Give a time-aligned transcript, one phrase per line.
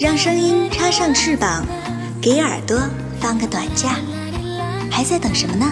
[0.00, 1.66] 让声音插上翅膀，
[2.20, 2.78] 给耳朵
[3.18, 3.96] 放个短假，
[4.88, 5.66] 还在等什么呢？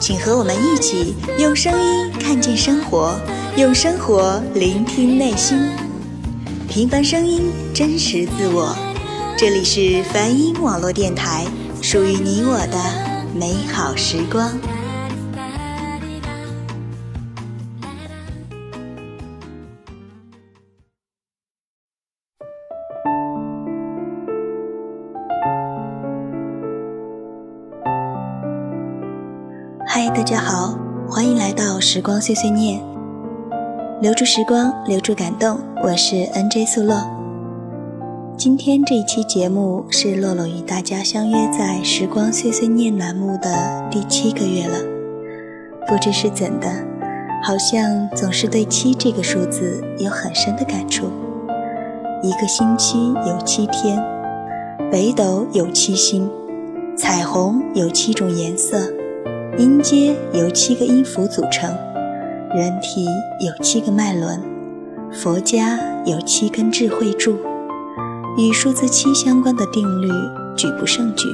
[0.00, 3.20] 请和我们一起用声音看见生活，
[3.58, 5.68] 用生活聆听内心。
[6.66, 8.74] 平凡声音，真实自我。
[9.36, 11.44] 这里是梵音网络电台，
[11.82, 12.78] 属于你我的
[13.34, 14.50] 美好时光。
[31.90, 32.78] 时光碎碎念，
[34.02, 35.58] 留住时光，留住感动。
[35.82, 36.94] 我是 NJ 素洛。
[38.36, 44.78] 今天这一期节目是洛洛与大家相约在时光碎碎念栏目的第七个月了。
[45.86, 46.68] 不知是怎的，
[47.42, 51.06] 好像总是对七这个数字有很深的感触。
[52.22, 53.98] 一个星期有七天，
[54.92, 56.30] 北斗有七星，
[56.94, 58.76] 彩虹有七种颜色。
[59.58, 61.68] 音阶由七个音符组成，
[62.54, 63.04] 人体
[63.40, 64.40] 有七个脉轮，
[65.10, 67.36] 佛家有七根智慧柱，
[68.38, 70.08] 与数字七相关的定律
[70.56, 71.26] 举不胜举。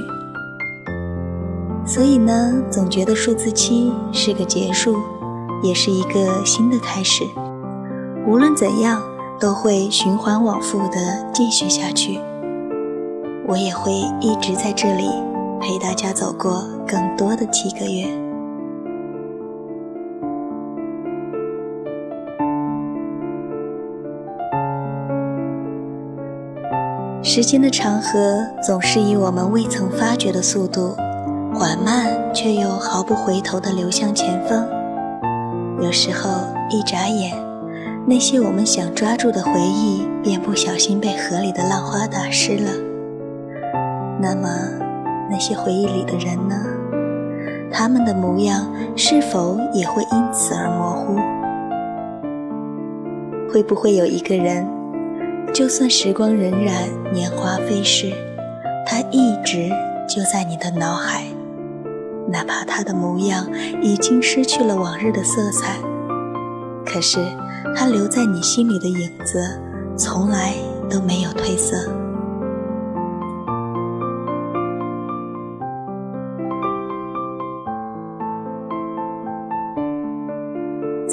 [1.84, 4.96] 所以呢，总觉得数字七是个结束，
[5.62, 7.24] 也是一个新的开始。
[8.26, 9.02] 无论怎样，
[9.38, 12.18] 都会循环往复的继续下去。
[13.46, 15.10] 我也会一直在这里
[15.64, 16.62] 陪大家走过。
[16.86, 18.04] 更多的七个月，
[27.22, 30.94] 时间的长河总是以我们未曾发觉的速度，
[31.54, 34.68] 缓慢却又毫不回头地流向前方。
[35.80, 36.28] 有时候
[36.68, 37.34] 一眨眼，
[38.06, 42.70] 那些我们想抓住的回忆，便不小心被河里的浪花打湿了。
[44.20, 44.48] 那么，
[45.30, 46.54] 那些回忆里的人呢？
[47.72, 51.16] 他们的模样是否也会因此而模糊？
[53.52, 54.66] 会不会有一个人，
[55.52, 56.72] 就算时光荏苒，
[57.12, 58.12] 年华飞逝，
[58.86, 59.70] 他一直
[60.08, 61.24] 就在你的脑海，
[62.28, 63.46] 哪怕他的模样
[63.82, 65.76] 已经失去了往日的色彩，
[66.84, 67.18] 可是
[67.76, 69.60] 他留在你心里的影子，
[69.96, 70.52] 从来
[70.88, 71.88] 都没有褪色。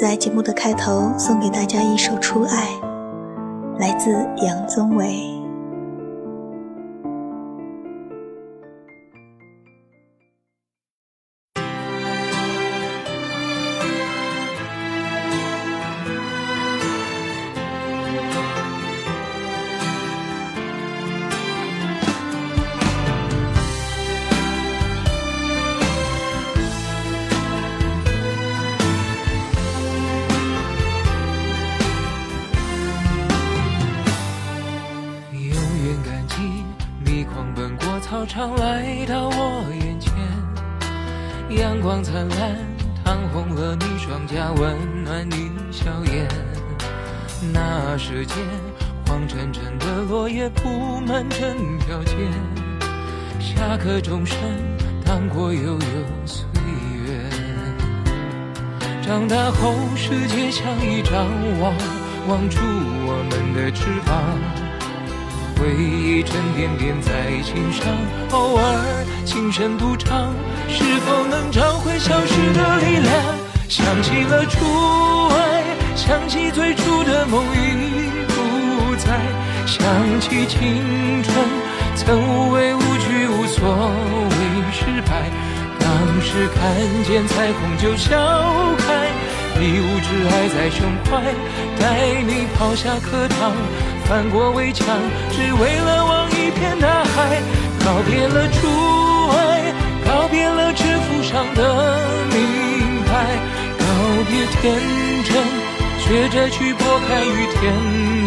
[0.02, 2.66] 在节目的开头，送给大家一首《初爱》，
[3.78, 4.10] 来自
[4.44, 5.31] 杨宗纬。
[59.12, 61.26] 长大后，世界像一张
[61.60, 61.74] 网，
[62.28, 62.56] 网住
[63.04, 64.16] 我们的翅膀。
[65.60, 67.12] 回忆沉甸甸在
[67.42, 67.84] 心上，
[68.30, 70.32] 偶尔轻声独唱，
[70.66, 73.12] 是否能找回消失的力量？
[73.68, 74.64] 想起了初
[75.28, 75.62] 爱，
[75.94, 79.20] 想起最初的梦已不在，
[79.66, 79.84] 想
[80.22, 81.36] 起青春
[81.96, 85.28] 曾无畏无惧，无所谓失败。
[85.92, 88.16] 当时看见彩虹就笑
[88.78, 89.12] 开，
[89.60, 91.20] 一无挚爱在胸怀，
[91.78, 93.52] 带你跑下课堂。
[94.06, 94.86] 翻过围墙，
[95.30, 97.42] 只为了望一片大海。
[97.84, 98.66] 告别了初
[99.36, 99.74] 爱，
[100.06, 101.98] 告别了制服上的
[102.32, 103.36] 名牌，
[103.78, 103.84] 告
[104.30, 104.62] 别天
[105.24, 105.30] 真，
[106.00, 107.60] 学着去拨开雨天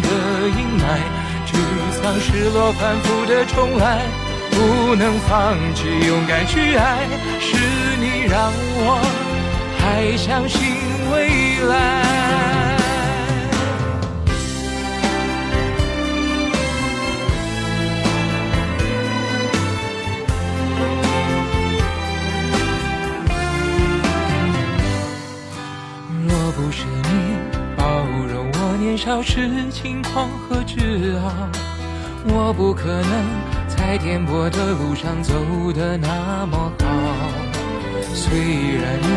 [0.03, 0.09] 的
[0.49, 1.01] 阴霾。
[1.47, 1.57] 沮
[1.91, 4.01] 丧、失落、反复的重来，
[4.55, 7.05] 不能放弃，勇敢去爱。
[7.41, 7.57] 是
[7.99, 9.01] 你让我
[9.77, 10.61] 还相信
[11.11, 11.73] 未来。
[26.27, 27.09] 若不是你
[27.75, 27.83] 包
[28.31, 31.49] 容我年少时轻狂和自傲，
[32.27, 33.54] 我不可能
[33.87, 35.31] 在颠簸的路上走
[35.71, 36.85] 得那么好。
[38.15, 38.39] 虽
[38.81, 39.07] 然你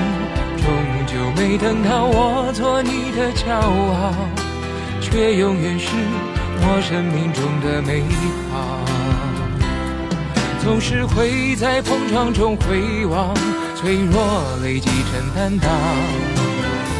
[0.60, 0.66] 终
[1.06, 4.12] 究没等到我做你的骄傲，
[5.00, 5.88] 却永远是
[6.60, 8.02] 我生命中的美
[8.52, 8.84] 好。
[10.62, 13.34] 总是会在碰撞中回望，
[13.74, 15.70] 脆弱累积成担当。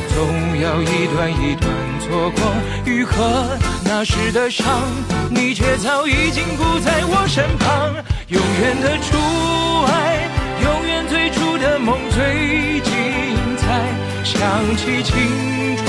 [0.09, 0.26] 总
[0.59, 1.70] 要一段一段
[2.00, 2.41] 错过，
[2.87, 4.64] 愈合那时的伤，
[5.30, 7.94] 你却早已经不在我身旁。
[8.28, 9.16] 永远的初
[9.86, 10.28] 爱，
[10.62, 12.92] 永远最初的梦最精
[13.56, 13.64] 彩。
[14.25, 14.36] 想
[14.76, 15.16] 起青
[15.78, 15.86] 春，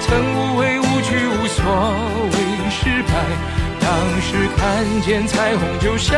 [0.00, 1.64] 曾无畏无惧，无所
[2.32, 2.36] 谓
[2.70, 3.12] 失败。
[3.80, 3.90] 当
[4.22, 4.62] 时看
[5.02, 6.16] 见彩虹就笑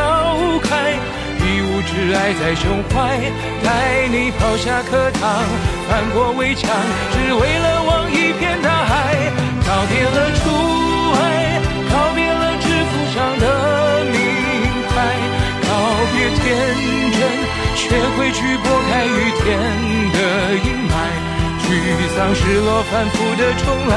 [0.62, 0.92] 开，
[1.40, 3.18] 一无挚爱在胸怀，
[3.64, 5.42] 带你跑下课堂，
[5.88, 6.70] 翻过围墙，
[7.12, 9.32] 只为了望一片大海。
[9.66, 10.44] 告别了初
[16.46, 16.54] 天
[17.10, 17.18] 真，
[17.74, 17.82] 学
[18.16, 19.58] 会去拨开雨天
[20.12, 20.18] 的
[20.54, 20.94] 阴霾。
[21.66, 21.68] 沮
[22.14, 23.92] 丧、失落、反复的重来，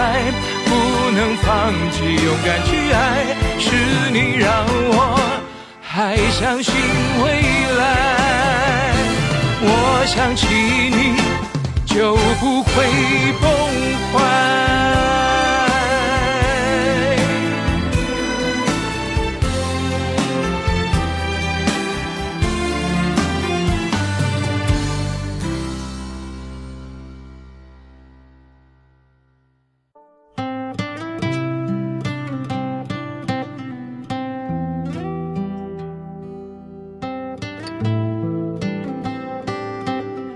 [0.66, 0.69] 不
[1.12, 2.98] 能放弃，勇敢去爱，
[3.60, 3.66] 是
[4.12, 4.98] 你让我
[5.80, 6.74] 还相信
[7.22, 7.25] 未
[7.78, 7.81] 来。
[9.62, 10.48] 我想起
[10.90, 11.22] 你，
[11.86, 12.74] 就不会
[13.40, 13.46] 崩
[14.12, 14.58] 坏。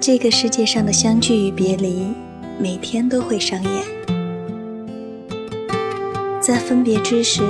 [0.05, 2.07] 这个世界上的相聚与别离，
[2.59, 3.85] 每天都会上演。
[6.41, 7.41] 在分别之时，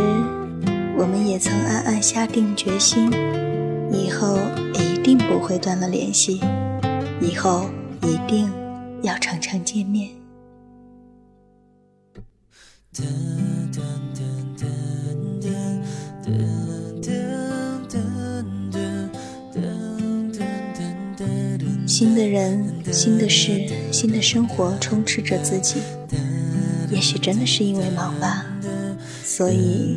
[0.95, 3.11] 我们也曾暗暗下定决心，
[3.91, 4.37] 以后
[4.75, 6.41] 一定不会断了联系，
[7.19, 7.71] 以后
[8.03, 8.51] 一定
[9.01, 10.11] 要常常见面。
[21.95, 25.75] 新的人、新的事、新的生活充斥着自己，
[26.89, 28.47] 也许真的是因为忙吧，
[29.23, 29.95] 所以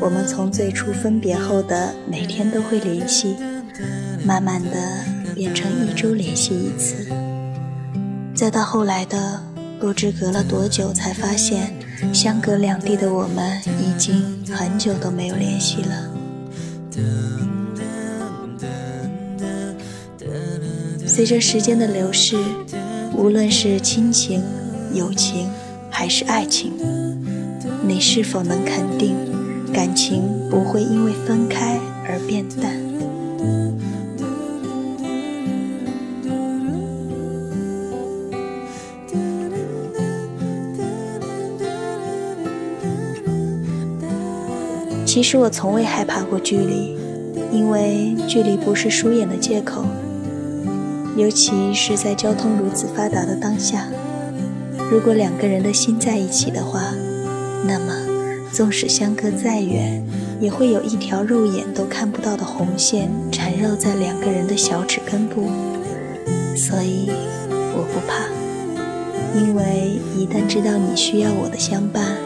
[0.00, 3.36] 我们从最初分别后的每天都会联系，
[4.24, 5.04] 慢慢的
[5.36, 7.06] 变成一周联系一次，
[8.34, 9.40] 再到后来的
[9.78, 11.72] 不知隔了多久才发现，
[12.12, 16.10] 相隔两地的我们已经很久都没有联系了。
[21.18, 22.36] 随着时间的流逝，
[23.12, 24.40] 无论是亲情、
[24.94, 25.50] 友情
[25.90, 26.70] 还是爱情，
[27.84, 29.16] 你是否能肯定，
[29.72, 31.76] 感情不会因为分开
[32.06, 32.72] 而变淡？
[45.04, 46.96] 其实我从未害怕过距离，
[47.50, 49.84] 因为距离不是疏远的借口。
[51.18, 53.88] 尤其是在交通如此发达的当下，
[54.88, 56.94] 如果两个人的心在一起的话，
[57.66, 57.92] 那么
[58.52, 60.00] 纵使相隔再远，
[60.40, 65.48] 也会有一条肉眼都看不到的红线缠绕在两个人的小指根部。
[66.56, 67.10] 所以
[67.50, 68.28] 我不怕，
[69.36, 72.16] 因为一旦知道你需要我的相伴，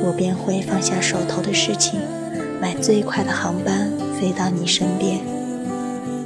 [0.00, 1.98] 我便会放下手头的事情，
[2.60, 5.18] 买最快的航班飞到你身边。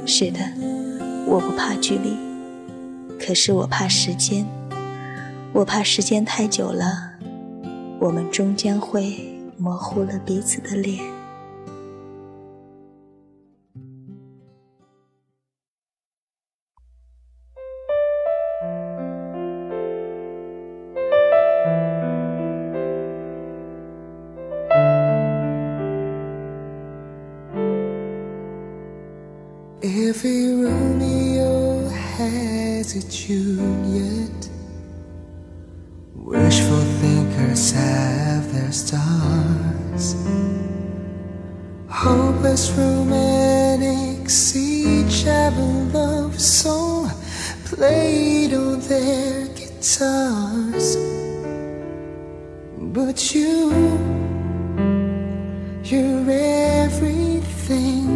[0.05, 0.39] 是的。
[1.29, 2.17] 我不怕距离，
[3.19, 4.45] 可是我怕时间。
[5.51, 7.11] 我怕时间太久了，
[7.99, 11.03] 我们终将会模糊了彼此的脸。
[32.95, 33.01] A
[33.85, 34.49] yet.
[36.15, 40.15] Wishful thinkers have their stars.
[41.89, 47.11] Hopeless romantics each have a love song
[47.65, 50.95] played on their guitars.
[52.77, 53.71] But you,
[55.83, 56.29] you're
[56.85, 58.07] everything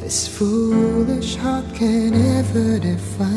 [0.00, 3.35] this foolish heart can ever define.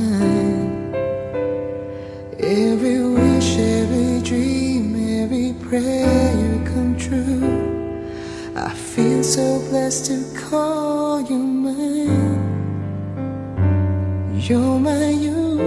[14.41, 15.59] You're my you,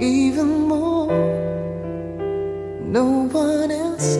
[0.00, 1.06] even more.
[2.80, 4.16] No one else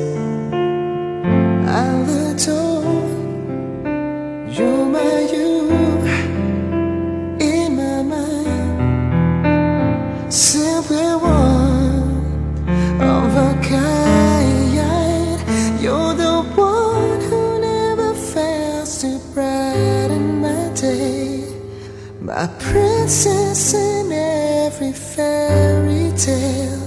[23.04, 26.80] princess in every fairy tale.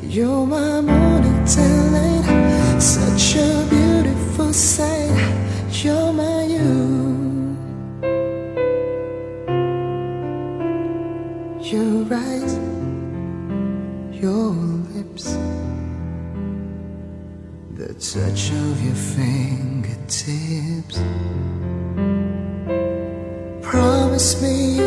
[0.00, 5.10] You're my morning delight, such a beautiful sight.
[5.82, 7.56] You're my you.
[11.72, 12.54] Your eyes,
[14.12, 14.52] your
[14.94, 15.36] lips,
[17.74, 21.00] the touch of your fingertips.
[23.60, 24.77] Promise me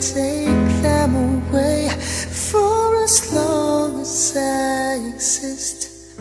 [0.00, 6.18] take them away for as long as I exist.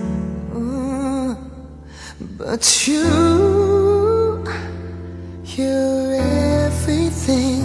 [0.51, 1.37] Mm,
[2.37, 4.43] But you,
[5.45, 6.13] you're
[6.67, 7.63] everything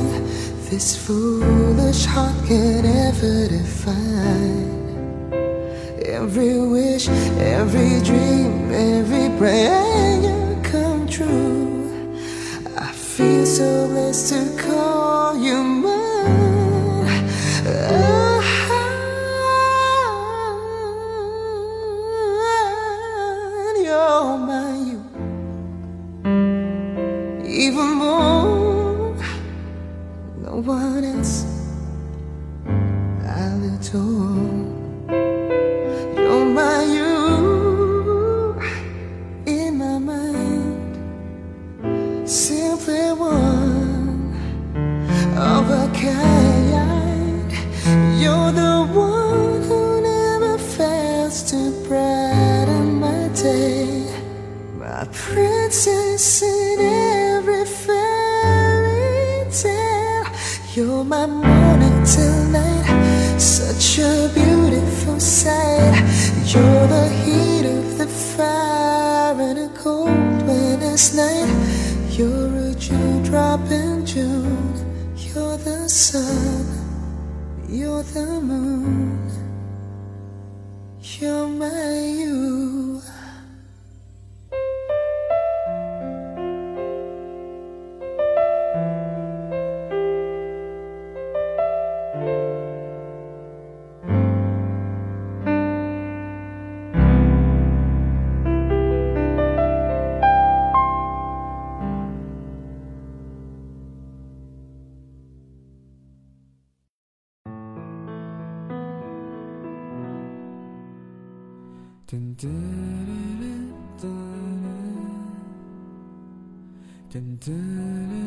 [0.71, 4.71] this foolish heart can ever define.
[6.05, 12.15] Every wish, every dream, every prayer come true.
[12.77, 15.63] I feel so blessed to call you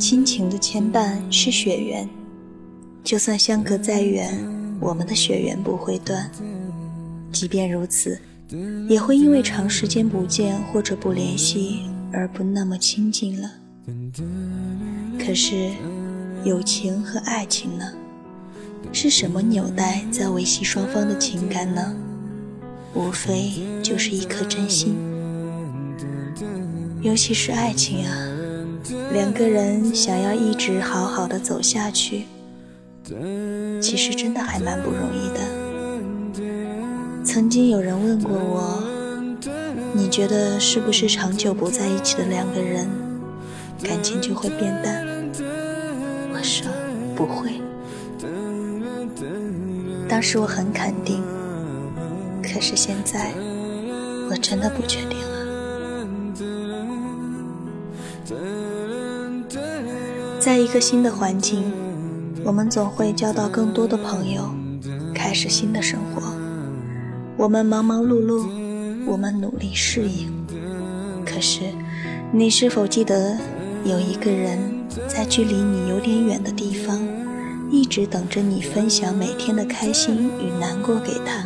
[0.10, 2.08] 亲情的牵绊是血缘，
[3.04, 4.32] 就算相隔再远，
[4.80, 6.32] 我们的血缘不会断。
[7.34, 8.18] 即便如此，
[8.88, 11.82] 也会因为长时间不见或者不联系
[12.14, 13.52] 而不那么亲近了。
[15.20, 15.72] 可是，
[16.46, 17.84] 友情和爱情呢？
[18.94, 21.94] 是什么纽带在维系双方的情感呢？
[22.94, 23.52] 无非
[23.84, 24.96] 就是一颗真心。
[27.02, 28.16] 尤其是爱情啊，
[29.12, 32.25] 两个人想要一直好好的走下去，
[33.82, 35.39] 其实真的还蛮不容易的。
[37.24, 38.84] 曾经有人问过我，
[39.94, 42.88] 你觉得是不是长久不在一起的两个人，
[43.84, 45.06] 感情就会变淡？
[46.34, 46.67] 我说
[47.15, 47.51] 不会。
[50.08, 51.22] 当时我很肯定，
[52.41, 53.34] 可是现在
[54.29, 55.37] 我真的不确定了。
[60.48, 61.74] 在一个新的环境，
[62.46, 64.50] 我们总会交到更多的朋友，
[65.13, 66.22] 开始新的生活。
[67.36, 68.48] 我们忙忙碌碌，
[69.06, 70.32] 我们努力适应。
[71.25, 71.63] 可是，
[72.32, 73.38] 你是否记得
[73.84, 74.58] 有一个人
[75.06, 76.98] 在距离你有点远的地方，
[77.70, 81.46] 一直等着你分享每天的开心与难过给他？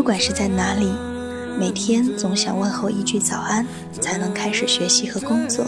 [0.00, 0.90] 不管是在哪里，
[1.58, 3.66] 每天总想问候一句早安，
[4.00, 5.62] 才能开始学习和工作。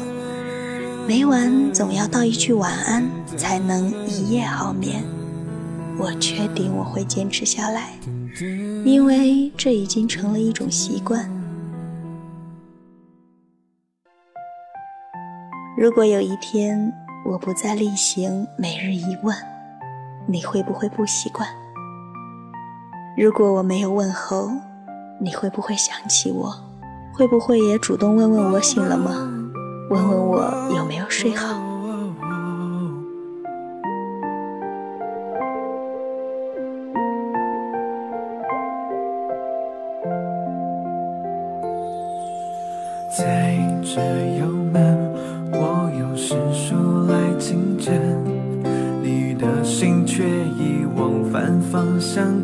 [1.06, 5.04] 每晚总要道一句晚安，才能一夜好眠。
[5.98, 7.90] 我确定我会坚持下来，
[8.86, 11.30] 因为这已经成了一种习惯。
[15.76, 16.90] 如果有一天
[17.26, 19.36] 我不再例行每日一问，
[20.26, 21.46] 你会不会不习惯？
[23.14, 24.48] 如果我没有问候，
[25.20, 26.50] 你会不会想起我？
[27.14, 29.10] 会不会也主动问问我醒了吗？
[29.90, 31.60] 问问我有没有睡好。
[43.14, 44.00] 在这
[44.38, 45.12] 幽闷，
[45.52, 46.78] 我有时说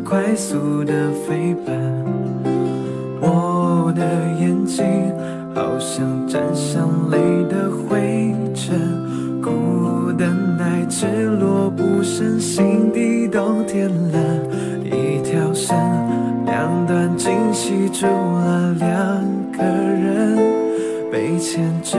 [0.09, 2.03] 快速的飞奔，
[3.21, 4.03] 我的
[4.39, 4.83] 眼睛。
[5.53, 7.17] 好像沾上泪
[7.49, 14.19] 的灰尘，苦的奶赤裸不剩，心底都添了
[14.85, 15.75] 一条绳，
[16.45, 18.87] 两端惊喜住了两
[19.51, 20.37] 个人，
[21.11, 21.97] 被牵制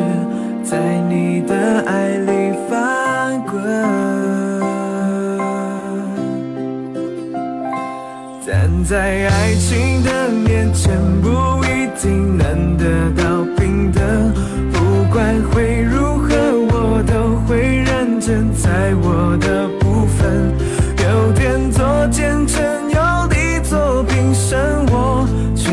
[18.31, 20.55] 认真，在我的部分，
[21.03, 24.57] 有点做见证，有力做评审，
[24.93, 25.73] 我确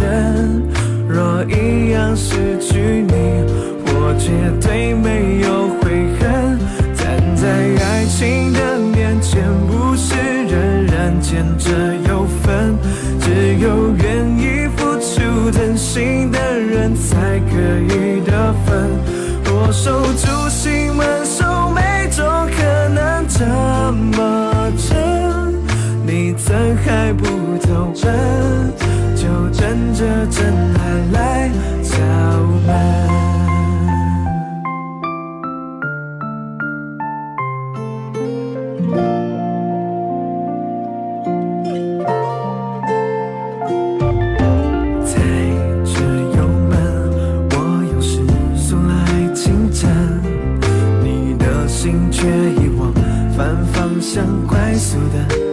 [0.00, 0.62] 认，
[1.06, 3.44] 若一样失去你，
[3.84, 4.32] 我绝
[4.66, 6.58] 对没有悔恨。
[6.96, 7.46] 站在
[7.84, 11.70] 爱情的面前，不是人人见着
[12.08, 12.74] 有分，
[13.20, 17.54] 只有愿意付出真心的人才可
[17.94, 18.88] 以得分。
[19.56, 20.33] 我守住
[28.04, 28.12] 分，
[29.16, 30.80] 就趁着真爱
[31.12, 31.50] 来
[31.82, 31.92] 敲
[32.66, 32.68] 门。
[45.06, 45.12] 在
[45.84, 45.94] 这
[46.36, 46.72] 幽门，
[47.50, 47.54] 我
[47.90, 48.20] 用时
[48.54, 48.92] 速来
[49.34, 49.90] 侵占，
[51.02, 52.92] 你的心却已往
[53.34, 55.43] 反方向快速的。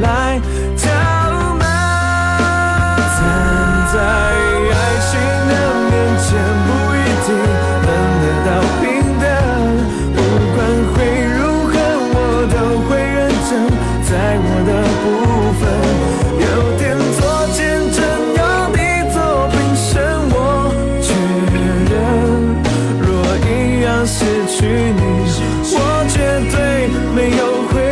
[0.00, 0.40] 来
[0.76, 0.88] 敲
[1.54, 1.62] 门。
[3.14, 3.20] 站
[3.92, 3.96] 在
[4.70, 4.74] 爱
[5.08, 5.12] 情
[5.48, 5.52] 的
[5.88, 6.28] 面前，
[6.66, 7.28] 不一定
[7.84, 7.88] 能
[8.22, 8.48] 得到
[8.80, 8.82] 平
[9.18, 9.24] 等。
[10.14, 10.18] 不
[10.54, 10.56] 管
[10.92, 10.96] 会
[11.36, 11.72] 如何，
[12.14, 12.16] 我
[12.52, 12.56] 都
[12.88, 13.50] 会认真。
[14.08, 14.70] 在我的
[15.02, 15.04] 部
[15.58, 15.60] 分，
[16.40, 16.44] 有
[16.78, 16.80] 天
[17.18, 17.20] 作
[17.52, 17.58] 见
[17.90, 17.98] 证，
[18.38, 18.40] 有
[18.72, 18.78] 你
[19.12, 19.16] 做
[19.50, 19.54] 凭
[19.92, 19.96] 证，
[20.30, 20.36] 我
[21.02, 21.06] 确
[21.90, 21.92] 认。
[23.02, 23.06] 若
[23.44, 23.48] 一
[23.82, 24.56] 样失去
[24.94, 25.00] 你，
[25.74, 25.76] 我
[26.08, 26.16] 绝
[26.50, 26.56] 对
[27.14, 27.87] 没有悔。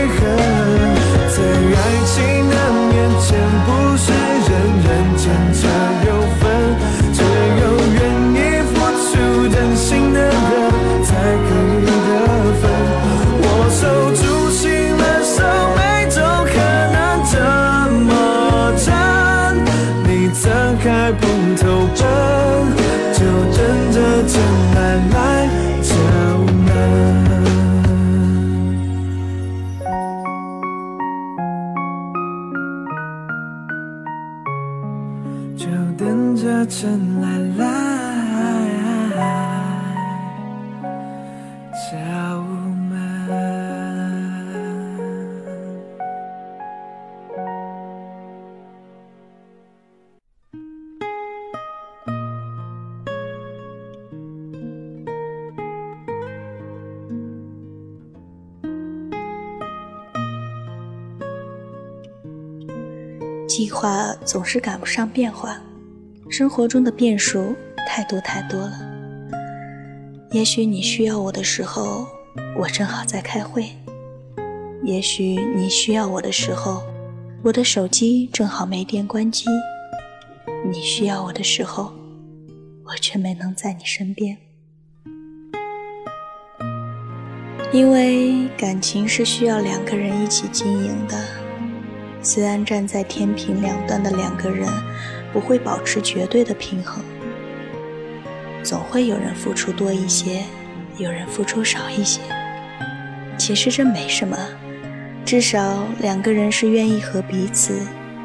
[63.57, 65.59] 计划总是赶不上变化，
[66.29, 67.57] 生活中的变数
[67.88, 68.79] 太多太多了。
[70.31, 72.07] 也许你需要我的时候，
[72.59, 73.62] 我正好在开会；
[74.85, 76.83] 也许你需要我的时候，
[77.45, 79.47] 我的手机正好没电关机。
[80.71, 81.95] 你需要我的时候，
[82.85, 84.37] 我却没能在你身边。
[87.73, 91.16] 因为感情是需要两个人一起经营的。
[92.26, 94.68] 虽然站在天平两端的两个人
[95.32, 97.00] 不会保持绝对的平衡，
[98.64, 100.42] 总会有人付出多一些，
[100.98, 102.20] 有人付出少一些。
[103.38, 104.36] 其实这没什么，
[105.24, 107.78] 至少两个人是愿意和彼此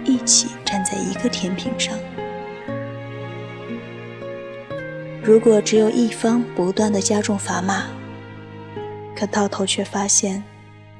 [0.03, 1.95] 一起站在一个天平上。
[5.21, 7.83] 如果只有一方不断的加重砝码，
[9.15, 10.43] 可到头却发现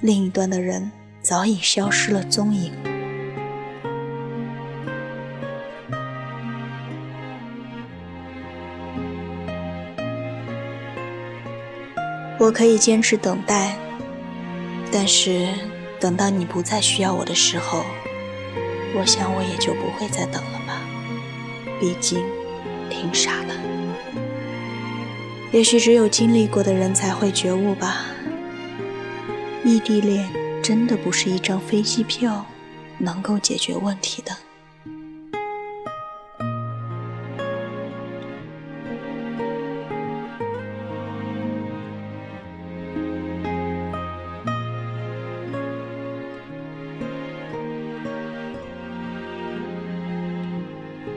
[0.01, 2.71] 另一端的人早已消失了踪影。
[12.41, 13.77] 我可以坚持等待，
[14.91, 15.47] 但是
[15.99, 17.85] 等到你不再需要我的时候，
[18.95, 20.81] 我想我也就不会再等了吧。
[21.79, 22.25] 毕竟，
[22.89, 23.53] 挺傻的。
[25.51, 28.07] 也许只有经历过的人才会觉悟吧。
[29.63, 30.27] 异地恋
[30.63, 32.43] 真的不是一张飞机票
[32.97, 34.35] 能够解决问题的。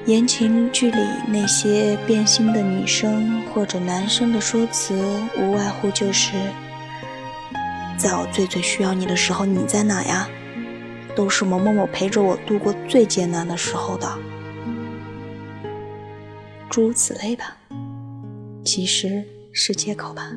[0.06, 4.94] 言情剧里那些变心的女生或者男生的说辞，
[5.38, 6.32] 无外乎就是：
[7.96, 10.28] 在我最最需要你的时候，你在哪呀？
[11.16, 14.12] 都是某某某陪着我度过最艰难的时候的，
[16.68, 17.56] 诸如此类吧。
[18.62, 20.30] 其实是借口吧。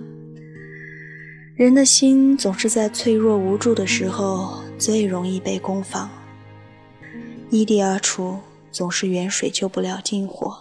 [1.55, 6.09] 人的心总是在脆弱无助的时候最容易被攻防，
[7.49, 8.39] 依地而处。
[8.71, 10.55] 总是远水救不了近火，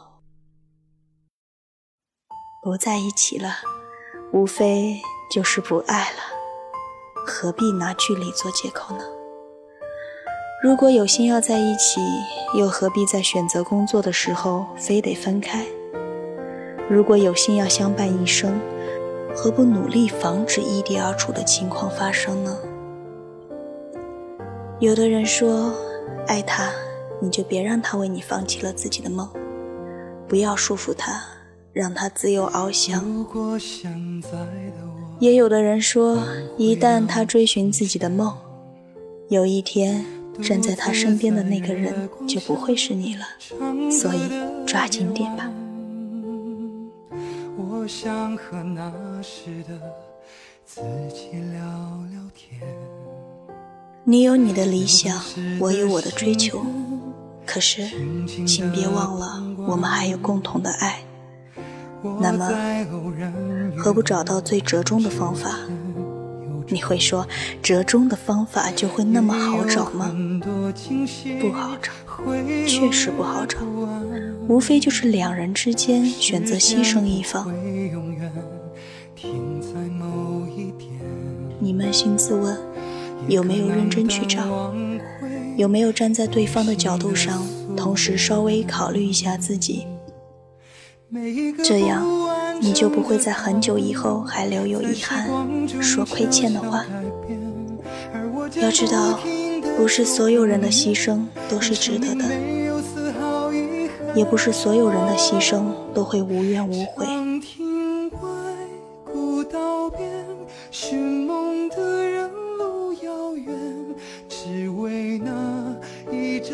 [2.63, 3.57] 不在一起了，
[4.33, 6.19] 无非就是不爱了，
[7.27, 9.05] 何必拿距离做借口呢？
[10.63, 12.01] 如果有心要在一起，
[12.57, 15.67] 又何必在选择工作的时候非得分开？
[16.89, 18.59] 如果有心要相伴一生，
[19.35, 22.57] 何不努力防止异地而处的情况发生呢？
[24.81, 25.75] 有的人说，
[26.27, 26.71] 爱他。
[27.21, 29.29] 你就别让他为你放弃了自己的梦，
[30.29, 31.23] 不要束缚他，
[31.73, 33.27] 让他自由翱翔。
[35.19, 36.23] 也有的人说，
[36.59, 38.37] 一旦他追寻自己的梦，
[39.29, 40.05] 有一天
[40.43, 43.25] 站在他身边的那个人就不会是你了，
[43.91, 44.21] 所以
[44.67, 45.51] 抓紧点吧。
[47.57, 49.81] 我想和那时的
[50.67, 51.61] 自己聊
[52.11, 52.61] 聊天。
[54.05, 55.19] 你有你的理想，
[55.59, 56.65] 我有我的追求。
[57.47, 57.83] 可是，
[58.45, 61.01] 请别忘了，我们还有共同的爱。
[62.21, 62.51] 那么，
[63.77, 65.51] 何不找到最折中的方法？
[66.69, 67.27] 你会说，
[67.63, 70.13] 折中的方法就会那么好找吗？
[71.41, 71.93] 不好找，
[72.67, 73.59] 确实不好找。
[74.49, 77.51] 无非就是两人之间选择牺牲一方。
[81.59, 82.59] 你扪心自问，
[83.29, 84.75] 有没有认真去找？
[85.57, 87.43] 有没有站在对方的角度上，
[87.77, 89.87] 同时稍微考虑一下自己？
[91.65, 92.07] 这样，
[92.61, 95.29] 你就不会在很久以后还留有遗憾，
[95.81, 96.85] 说亏欠的话。
[98.61, 99.19] 要知道，
[99.79, 102.25] 不是所有人的牺牲都是值得的，
[104.15, 105.65] 也不是所有人的牺牲
[105.95, 107.07] 都会无怨无悔。
[110.71, 113.55] 寻梦的人路遥远，
[114.29, 115.31] 只为那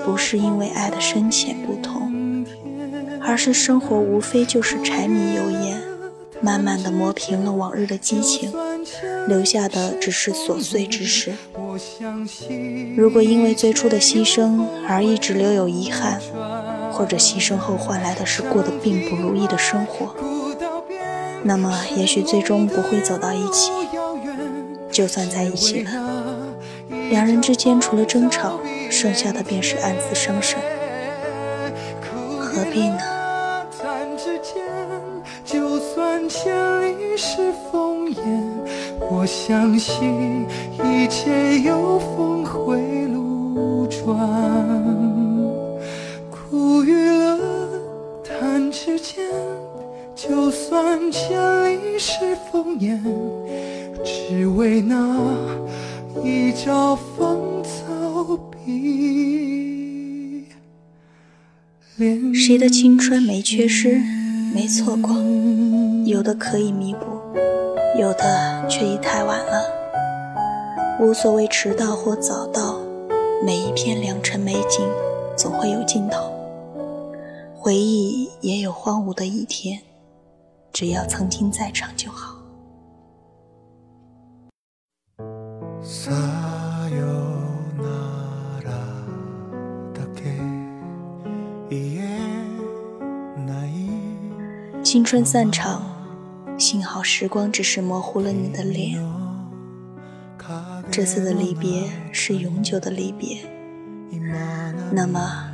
[0.05, 2.45] 不是因为爱的深浅不同，
[3.21, 5.81] 而是生活无非就是柴米油盐，
[6.41, 8.53] 慢慢的磨平了往日的激情，
[9.29, 11.33] 留下的只是琐碎之事。
[12.97, 16.21] 如果因为最初的牺牲而一直留有遗憾，
[16.93, 20.15] 或者牺牲后换来的是过得并不如意的生活。
[21.45, 23.71] 那么也许最终不会走到一起。
[24.91, 25.91] 就算在一起了，
[27.09, 28.61] 两人之间除了争吵，
[28.93, 30.61] 剩下的便是暗自伤神，
[32.39, 32.99] 何必呢？
[35.45, 38.45] 就算千里是烽烟，
[39.11, 40.47] 我相信
[40.85, 44.15] 一切有峰回路转。
[46.31, 47.39] 苦与乐
[48.23, 49.25] 弹指间，
[50.15, 53.03] 就算千里是烽烟，
[54.05, 55.19] 只为那
[56.23, 57.37] 一朝芳
[62.35, 64.01] 谁的青春没缺失？
[64.55, 65.17] 没错过，
[66.05, 67.01] 有的可以弥补，
[67.99, 69.63] 有的却已太晚了。
[71.01, 72.81] 无所谓迟到或早到，
[73.45, 74.87] 每一片良辰美景
[75.37, 76.33] 总会有尽头，
[77.55, 79.81] 回忆也有荒芜的一天，
[80.73, 82.37] 只要曾经在场就好。
[94.93, 95.81] 青春散场，
[96.59, 99.03] 幸好时光只是模糊了你的脸。
[100.91, 103.39] 这次的离别是永久的离别，
[104.91, 105.49] 那么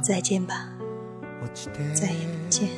[0.00, 0.70] 再见吧，
[1.92, 2.70] 再也不见。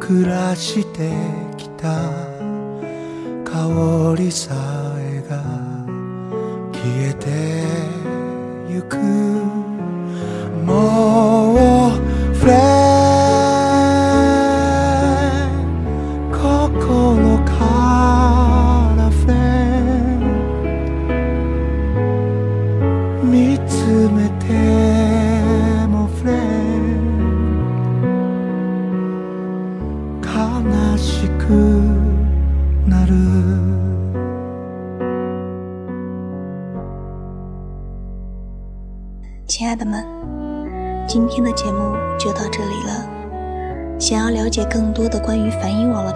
[0.00, 1.10] 暮らして
[1.56, 1.88] きた
[3.44, 4.54] 香りさ
[4.98, 5.42] えが
[6.72, 7.28] 消えて
[8.72, 8.96] ゆく。
[10.64, 12.77] もうフレ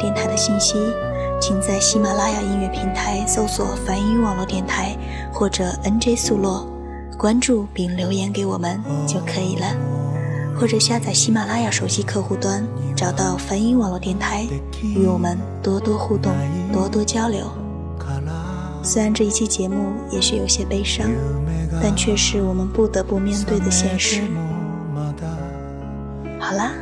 [0.02, 0.74] 电台的信息，
[1.40, 4.96] 请在喜马拉雅音乐平台搜索“梵音网络电台”
[5.32, 6.66] 或者 “NJ 速落”，
[7.16, 9.66] 关注并留言给我们就可以了。
[10.58, 14.44] 或者下载喜马拉雅手机客户端，找到梵音网络电台，
[14.82, 16.32] 与我们多多互动，
[16.72, 17.46] 多多交流。
[18.82, 21.08] 虽然这一期节目也许有些悲伤。
[21.82, 24.20] 但却是我们不得不面对的现实。
[26.38, 26.72] 好啦，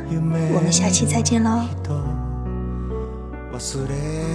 [0.53, 1.61] 我们下期再见喽。
[3.61, 4.30] 忘れ